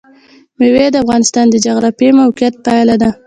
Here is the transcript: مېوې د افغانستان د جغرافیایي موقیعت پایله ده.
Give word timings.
مېوې 0.59 0.85
د 0.91 0.95
افغانستان 1.03 1.45
د 1.49 1.55
جغرافیایي 1.65 2.17
موقیعت 2.19 2.53
پایله 2.65 2.95
ده. 3.01 3.09